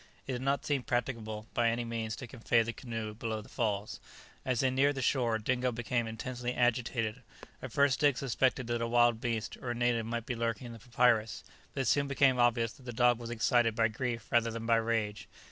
[0.25, 3.99] It did not seem practicable by any means to convey the canoe below the falls.
[4.43, 7.21] As they neared the shore, Dingo became intensely agitated.
[7.61, 10.73] At first Dick suspected that a wild beast or a native might be lurking in
[10.73, 11.43] the papyrus,
[11.75, 14.77] but it soon became obvious that the dog was excited by grief rather than by
[14.77, 15.27] rage.